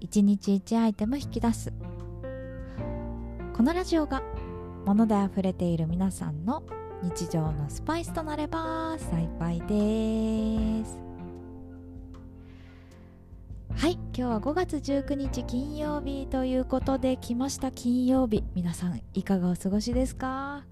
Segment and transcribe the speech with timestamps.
[0.00, 1.72] 1日1アイテム引き出す。
[3.56, 4.22] このラジオが
[4.86, 6.62] 物で溢れている皆さんの
[7.02, 10.98] 日常のスパイスとなれば幸いです。
[13.74, 18.42] はい今日は5月19日金曜日ということで来ました金曜日。
[18.54, 20.64] 皆さんいかがお過ごしですか？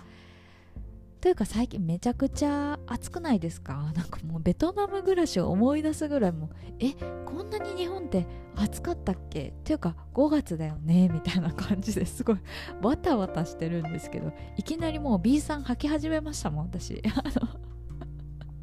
[1.20, 3.90] というか最近めちゃくちゃ暑くないですか？
[3.96, 6.92] なんかもうベトナム暮らしを思い出すぐらいもうえ
[7.24, 9.52] こんなに日本って暑かったっけ？
[9.64, 11.08] というか5月だよね？
[11.12, 12.36] みたいな感じですごい
[12.80, 17.02] バタバタしてるんですけどいきなりもう B さん履き始めましたもん私。
[17.14, 17.48] あ の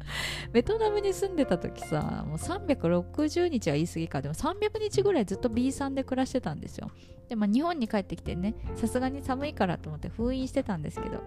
[0.52, 4.22] ベトナムに住んでた時さもう360日は言い過ぎか。
[4.22, 6.90] でも300日ぐらいずっと B さんで暮らしてたんですよ。
[7.28, 11.22] で、ま、日本に帰ってきてねさすがに寒いからと思って封印してたんですけど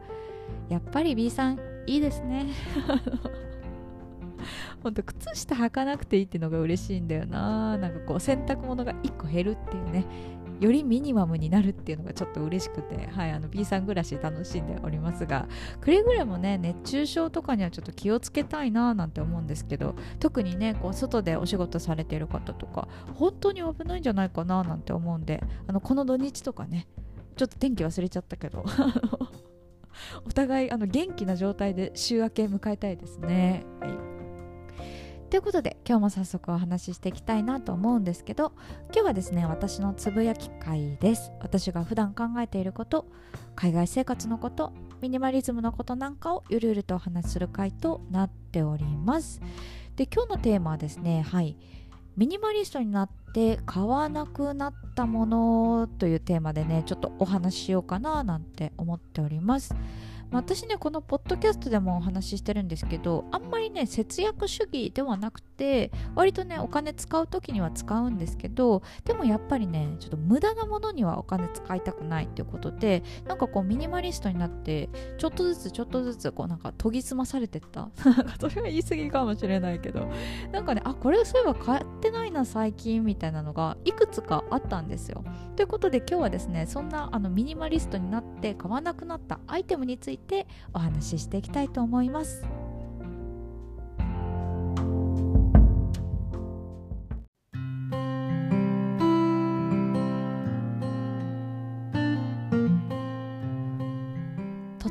[0.70, 2.48] やっぱり B さんいいですね。
[4.82, 7.78] ほんと靴下履かなくていいっていうのが嬉しいんだよな。
[7.78, 10.06] なんかこう洗濯物が1個減るっていうね。
[10.60, 15.48] よりミニマムになるっていうのがちょっと嬉しくて、はい、あの B さん暮らし楽しんでおりますが
[15.82, 26.88] くれぐれもね熱中症とかにはちょっと気をつけたいななんて思うんですけど特にねこう外でお仕事されている方とか本当に危ないんじゃないかななんて思うんであのこの土日とかね
[27.36, 28.66] ちょっと天気忘れちゃったけど
[30.26, 33.64] お互いあの元気な状態で週明け迎えたいですね。
[33.80, 34.09] はい
[35.30, 38.52] ということで今日も早速お話ししていきたいなと思うんですけど
[38.92, 41.32] 今日はですね私のつぶやき会です。
[41.40, 43.06] 私が普段考えていること
[43.56, 49.40] 海外生活のことミニマリズムのことなんかをゆるゆるとお話しする回となっております。
[49.96, 51.56] で今日のテーマはですねはい
[52.18, 59.76] ミニマリストになって買わなくなったものというテーマでねちょっとお話ししようかななんて思っております。
[60.32, 77.90] 私ねこのポッドキャストでもお話ししてるんですけどあんまりね節約主義ではなくて割とねお金使う時には使うんですけどでもやっぱりねちょっと無駄なものにはお金使いたくないっていうことでなんかこうミニマリストになってちょっとずつちょっとずつこうなんか研ぎ澄まされてった
[78.40, 80.10] それは言い過ぎかもしれないけど
[80.54, 85.26] なんかねあこれそういえば買ってないな最近みたいなのがいくつかあったんですよ
[85.58, 92.59] ということで今日はですねそんなあのミニマリストになって買わなくなったアイテムについてお話ししていきたいと思います。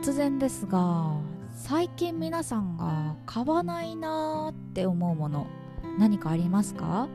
[0.08, 1.12] 突然ですが
[1.52, 5.46] 最近皆さんが買わないなーって思うもの
[5.98, 7.10] 何かありますか？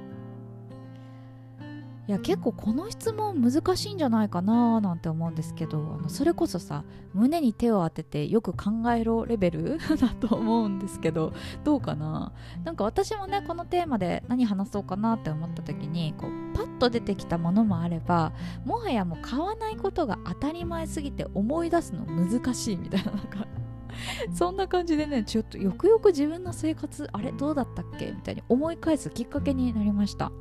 [2.08, 6.84] いや結構この質問難しいんじゃないかななんて思うんですけどあのそれこそさ
[7.14, 11.34] 胸に手を当ててよく考えろレベル だと思うんですけど
[11.64, 12.32] どうかな？
[12.64, 18.34] なんか私もねこのテーマで何話そうかなって思った時にこうパッと出てきたものもあれば
[18.66, 23.48] もはやもう買わないことが当たり前すぎて思い出すの難しいみたいななんか
[24.34, 28.12] そんな感じでねちょっとよくよく自分の生活あれどうだったっけ？
[28.12, 30.32] みたいに思い返すきっかけになりました。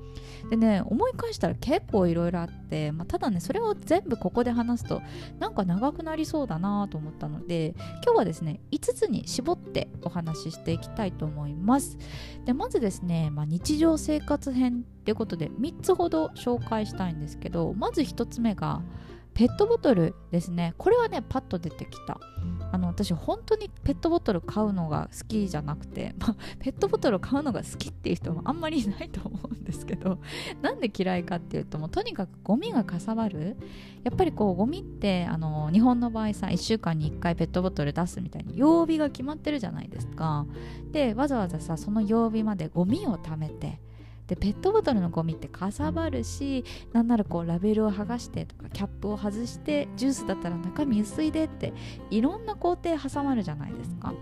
[0.50, 5.00] でね思い返したら結構いろいろあって、まあ、ただねそれを全部ここで話すと
[5.38, 7.74] なんか長くなりそうだなと思ったので
[8.04, 11.96] 今日はですね5つに絞ってお話ししていきたいと思います。
[12.44, 18.82] でまずですね、まあ、日常生活編っていうことで3つほど紹介したいんですけどまず1つ目が
[19.34, 20.74] ペットボトルですね。
[20.76, 22.20] これはねパッと出てきた。
[22.92, 30.18] 私本当にペットボトル買うのが好きじゃなくて、まあ、ペットボトル買うのが好きっていう人もあんまりいないと思うんですけど
[30.62, 33.56] なんで嫌いかっていうともうとにかくゴミがかさばる。
[34.04, 40.46] やっぱりこうゴミってあの日本の場合さ1週間に1回ペットボトル出すみたいに曜日が決まってるじゃないですか。
[40.90, 43.80] でわざわざさその曜日までゴミを貯めて
[44.32, 46.64] でペットボトルのゴミってかさばるし
[46.94, 51.74] なんならこうラベルを剥がしてとかキャップを外してジュースだったら中身薄いでって
[52.08, 54.14] いろんな工程挟まるじゃないですか。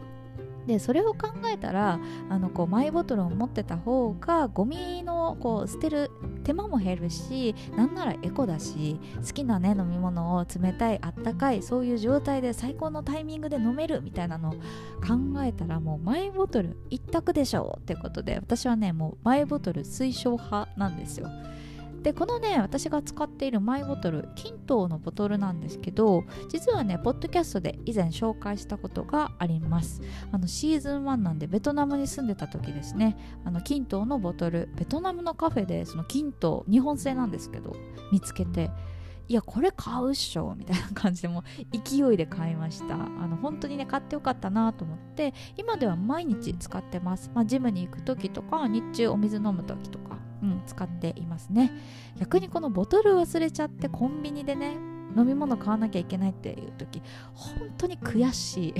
[0.66, 6.10] でそれを考えたらあのこうマイボトルを持ってた方がゴミのこう捨てる
[6.50, 14.58] 手間も減るしなんならエコだし好きなね飲み物を冷たいあったかいそういう状態で最高のタイミングで飲めるみたいなのを考
[15.44, 21.28] えたらもうマイボトル一択でしょうってことで私はねもうマイボトル推奨派なんですよ。
[22.02, 30.00] でこのね私が使っているマイボトル金糖のボトルなんですけど実はねポッドキャストで以前紹介したことがあります。
[30.32, 33.16] あのシーズン1なんでベトナムに住んでた時ですね。
[33.44, 37.76] あの金糖のボトルベトナムのカフェでその金糖日本製なんですけど
[38.12, 38.70] 見つけて
[39.28, 42.94] いやこれ買うっしょみたいな感じでも勢いで買いました。
[42.94, 50.29] あの本当にね買ってよかったなと思って今では毎日使ってます、まあ、ジムに行く時とか日中お水飲む時とか。
[50.42, 51.70] うん、使っていますね。
[52.18, 54.76] 逆にこのボトル忘れちゃってコンビニでね
[55.16, 57.02] 飲み物買わなきゃいけないっていう時
[57.34, 58.74] 本当に悔しい。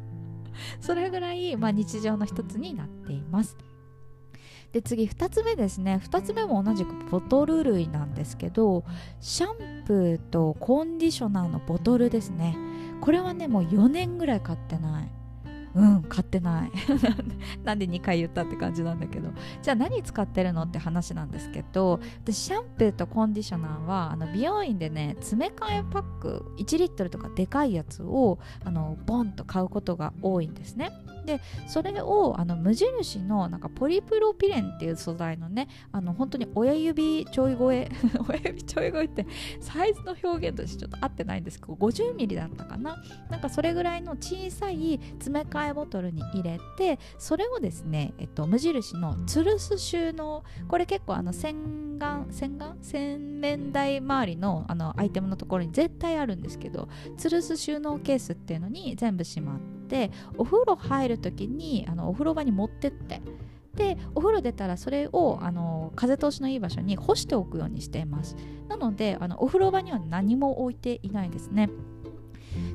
[0.80, 3.56] それぐらい、まあ、日常の一つになっています。
[4.72, 6.00] で次2つ目ですね。
[6.04, 8.84] 2つ目も同じくボトル類なんですけど
[9.20, 12.56] シャンプーとコンディショナーのボトルですね。
[13.00, 15.15] これはねもう4年ぐらい買ってない。
[15.76, 16.72] うん買ってない。
[17.62, 19.30] なんで2回言ったって感じなんだけど。
[19.62, 30.92] じゃあ何使ってるのって話なんですけど私シャンプーとコンディショナーはあの美容院でね詰め替えパック1リットルとかでかいやつをあのボンと買うことが多いんですね。
[31.26, 37.90] でそれをあの無印のなんかポリプロピレンっていう素材のねあの本当に親指ちょい超え
[38.28, 39.26] 親指ちょい超えって
[39.60, 43.02] サイズの表現としてちょっと合ってないんですけど50ミリだったかな？
[43.30, 50.44] なんかそれぐらいの小さい詰め替えボトルに入れてそれをですね、えっと、無印の吊るす収納。
[50.68, 51.32] これ結構あの
[51.96, 52.76] 洗顔洗顔？
[52.82, 56.88] 洗面台周りのあのアイテムのところに絶対あるんですけど
[57.18, 63.22] 吊るす収納ケースっていうのに全部しまってお風呂入る時にあのお風呂場に持ってって
[63.74, 68.36] でお風呂出たらそれをあの風通しのいい場所に干しておくようにしています。
[68.68, 71.70] なのであのお風呂場には何も置いていないですね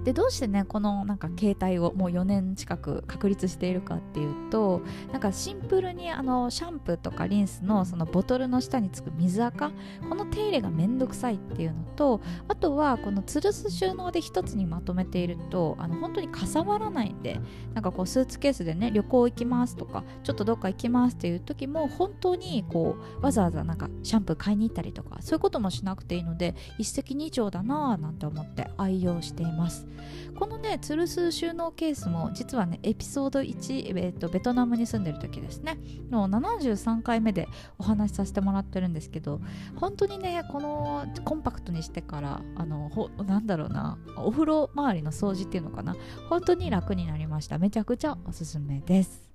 [0.04, 4.82] でどうしてねこのなんか携帯をもう4年近く確立しているかっていうと
[5.12, 9.72] なんかシンプルにあのシャンプーとかリンスのそのボトルの下につく水垢
[10.10, 17.40] この手入れがめんどくさいっていうのとあとはこの吊るす収納で一つにまとめているとあの本当にかさばらないんで
[17.74, 29.91] なんかこうスーツケースでね旅行行きますとかちょっとどっか行きますっていう時も本当にこうわざわざなんかシャンプー買いに行ったりとかそういうこともしなくていいので一石二鳥だなぁなんて思って愛用しています。
[30.38, 35.78] このね吊るす収納ケースも実はねエピソード1、えーと、ベトナムに住んでる時ですね。
[36.10, 37.48] の73回目で
[37.78, 39.42] お話しさせてもらってるんですけど
[39.76, 45.96] 本当にねこのコンパクトにしてからあのほなんだろうなお風呂周りの掃除っていうのかな
[46.30, 47.58] 本当に楽になりました。
[47.58, 49.30] めちゃくちゃおすすめです。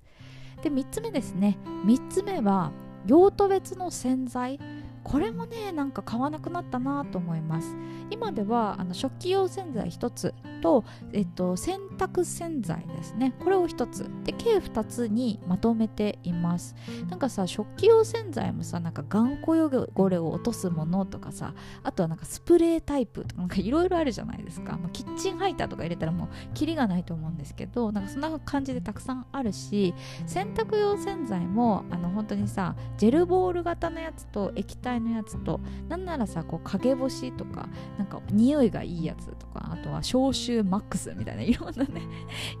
[0.61, 1.57] で3つ目ですね。
[1.85, 2.71] 3つ目は
[3.05, 4.59] 用途別の洗剤。
[5.07, 7.75] これもねなんか買わなくなったなと思います。
[8.09, 10.83] 今ではあの食器用洗剤1つと、
[11.13, 13.33] えっと、洗濯洗剤ですね。
[13.43, 14.09] これを1つ。
[14.23, 16.75] で計2つにまとめています。
[17.09, 29.93] なんかさ食器用洗剤もさなんか頑固汚れを落とすものとかさあとはなんかスプレータイプとかなんかいろいろあるじゃないですか、まあ、キッチンハイターとか入れたらもうキリがないと思うんですけどなんかそんな感じでたくさんあるし
[30.25, 35.59] 洗濯用洗剤もあの本当にさジェルボール型のやつと液体のやつと
[35.89, 42.01] なんならさこう陰干しとかなんか匂いがいいやつとかあとは消臭マックスみたいな いろんなね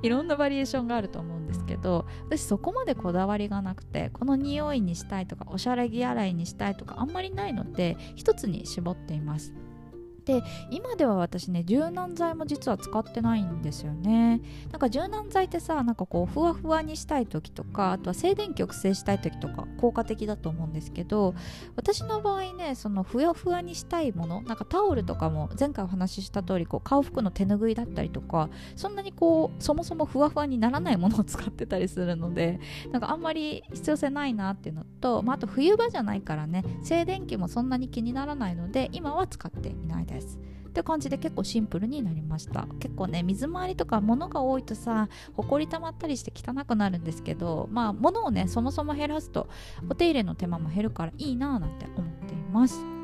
[0.03, 9.53] いろんなバリエーションがあると思うんですけど私そこまでこだわりがなくてこの匂いにしたいとかおしゃれ着洗いにしたいとかあんまりないので一つに絞っています。
[10.27, 14.41] で今では私ね柔軟剤も実は使ってないんですよね。
[14.71, 21.33] なんか柔軟剤ってさなんかこうふわふわにしたい時とかあとは静電気を抑制したい時とか効果的だと思うんですけど
[21.77, 32.59] 私の場合ねそのふわふわにしたいものなんかタオルとかも前回お話しした通りこう顔服の手ぬぐいだったりとかそんなにこうそもそもふわふわにならないものを使ってたりするので
[32.91, 40.16] なんかあんまり必要性ないなっていうのと、まあ、あと冬場じゃないからね静電気もそんなに気にならないので今は使っていないです。
[40.17, 40.39] です。
[40.67, 42.67] って感じで結構シンプルになりました。
[42.79, 49.47] 結構ね水回りとか物が多いとさほこりたまったりして汚くなるんですけどまあ物をねそもそも減らすと
[49.89, 52.96] お手入れの手間も減るからいいなぁなんて思っています。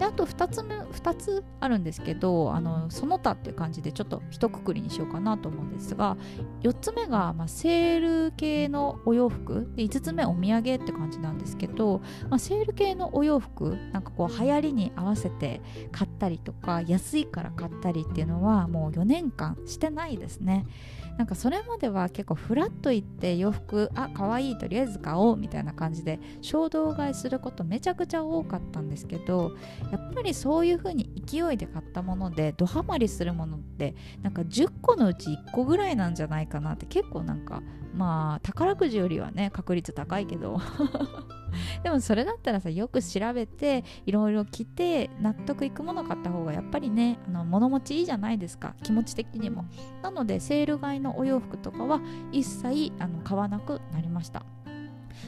[0.00, 6.16] であと2つ目2つあるんですけどあのその他っていう感じでちょっと一括りにしようかなと思うんですが
[6.62, 9.70] 4つ目が、まあ、セール系のお洋服。
[9.76, 15.60] で5つ目お土産って感じなんですけど、まあ、セール系のお洋服なんかこう流行りに合わせて
[15.92, 20.64] 買ったりとか安いから買ったりっていうのはもう4年間してないですね。
[21.20, 29.52] なんかそれまでは結構フラッと行って洋服あ可愛いとりあえず買おうみたいな感じで衝動買いすることめちゃくちゃ多かったんですけど
[29.92, 37.62] やっぱりそういう風に勢いで買ったものでドハマりするものってなんか10個のうち1個ぐらいなんじゃないかなって結構なんか
[37.94, 40.58] まあ宝くじよりはね確率高いけど。
[41.82, 48.74] でもそれだったらさよく調べていろいろ着て納得いくもの買った方がやっぱりねあの物持ちいいじゃないですか。
[48.82, 49.64] 気持ち的にも。
[50.02, 52.00] なのでセール買いのお洋服とかは
[52.32, 54.44] 一切あの買わなくなりました。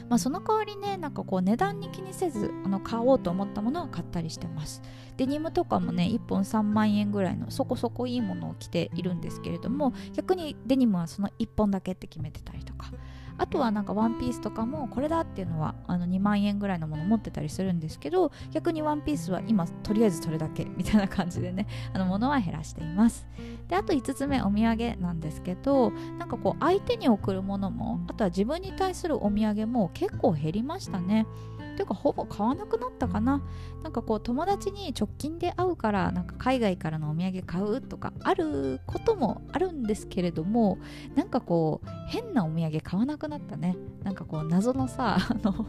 [0.09, 4.81] まあ、その代わりねなんかこう値段に気にせずあの買おうと思ったものは買ったりしてます。
[5.17, 12.91] デニムとかもね1本3万円ぐらいのそこそこいいものを着ているんですけれども逆にデニムはその1本だけって決めてたりとか。
[13.37, 23.27] あとはなんかワンピースとかもこれだっていうのはあの2万円ぐらいのもの持ってたりするんですけど逆にワンピースは今とりあえずそれだけみたいな感じでね あの物は減らしています。
[23.67, 31.25] であと5つ目お土産なんですけどなんかこう相手に贈るものもあとは自分に対するお土産も結構減りましたね。
[31.73, 33.41] ていうかほぼ買わなくなったかな。
[33.83, 40.77] なんかこう友達に直近で会うからなんか海外からのお土産買うとかあることもあるんですけれども
[41.15, 43.75] なんかこう変なお土産買わなくなったね。
[44.03, 45.65] なんかこう謎のさあの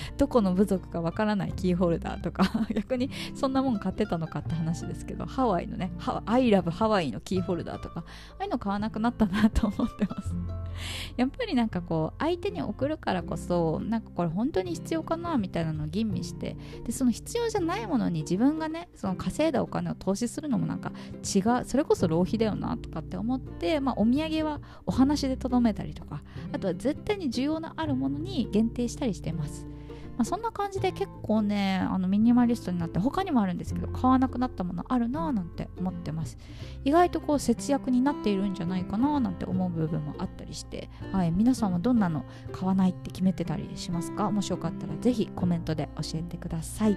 [0.16, 5.92] どこの部族かわからないキーホルダーとか 逆にそんなもん買ってたのかって話ですけどハワイのね
[6.26, 10.34] 「アイラブハワイ」のキーホルダーとかああいうの買わなくなったなと思ってます。
[11.16, 26.22] やっぱりなんかこう相手に送るからこそなんかこれ本当に必要かなみたいなのを吟味してでその必要じゃないものに自分がねその稼いだお金を投資するのもなんか違うそれこそ浪費だよなとかって思って、まあ、お土産はお話でとどめたりとか
[26.52, 29.66] あとは絶対に需要のあるものに限定したりしてます。
[30.16, 36.38] まあ、そんな感じで結構ねあのミニマリストになって他にもあるんですけど買わなくなったものあるなぁなんて思ってます。
[36.84, 44.30] 意外とこう節約になっているんじゃないかななんて思う部分もあったりして、はい、皆さんはどんなの買わないって決めてたりしますか？
[44.30, 46.96] もしよかったらぜひコメントで教えてください。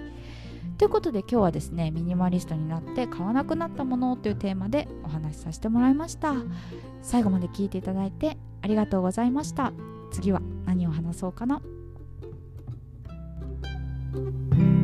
[0.76, 6.34] ということで今日はですねミニマリストになって買わなくなったものというテーマでお話しさせてもらいました。
[7.02, 9.72] 最後まで聞いていただいてありがとうございました。
[10.12, 11.60] 次は何を話そうかな？
[14.12, 14.77] Thank you.